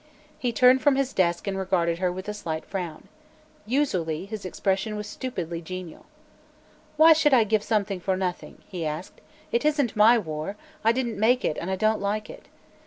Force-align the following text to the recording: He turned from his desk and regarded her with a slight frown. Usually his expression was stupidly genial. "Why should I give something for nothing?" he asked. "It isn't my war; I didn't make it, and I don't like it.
He 0.39 0.51
turned 0.51 0.81
from 0.81 0.95
his 0.95 1.13
desk 1.13 1.45
and 1.45 1.55
regarded 1.55 1.99
her 1.99 2.11
with 2.11 2.27
a 2.27 2.33
slight 2.33 2.65
frown. 2.65 3.07
Usually 3.67 4.25
his 4.25 4.45
expression 4.45 4.95
was 4.95 5.05
stupidly 5.05 5.61
genial. 5.61 6.07
"Why 6.97 7.13
should 7.13 7.35
I 7.35 7.43
give 7.43 7.61
something 7.61 7.99
for 7.99 8.17
nothing?" 8.17 8.63
he 8.67 8.83
asked. 8.83 9.21
"It 9.51 9.63
isn't 9.63 9.95
my 9.95 10.17
war; 10.17 10.57
I 10.83 10.91
didn't 10.91 11.19
make 11.19 11.45
it, 11.45 11.55
and 11.61 11.69
I 11.69 11.75
don't 11.75 12.01
like 12.01 12.31
it. 12.31 12.47